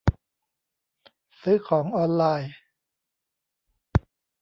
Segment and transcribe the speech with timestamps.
[1.41, 2.53] ซื้อของออนไลน์